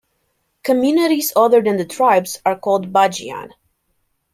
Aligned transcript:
Communities 0.63 1.31
other 1.35 1.61
than 1.61 1.77
the 1.77 1.85
tribes 1.85 2.41
are 2.43 2.57
called 2.57 2.91
'Bajiyan'. 2.91 3.51